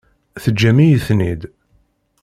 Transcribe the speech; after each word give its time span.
Teǧǧam-iyi-ten-id. 0.43 1.41